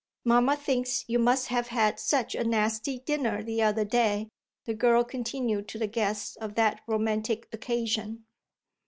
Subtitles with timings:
[0.25, 4.29] Mamma thinks you must have had such a nasty dinner the other day,"
[4.65, 8.25] the girl continued to the guest of that romantic occasion.